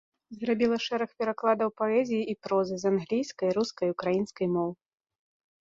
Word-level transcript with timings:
Зрабіла 0.43 0.77
шэраг 0.85 1.11
перакладаў 1.23 1.69
паэзіі 1.81 2.23
і 2.35 2.37
прозы 2.45 2.75
з 2.85 2.89
англійскай, 2.93 3.49
рускай, 3.59 3.87
украінскай 3.97 4.47
моў. 4.57 4.69